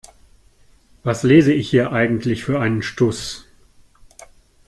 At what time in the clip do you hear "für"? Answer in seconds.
2.43-2.59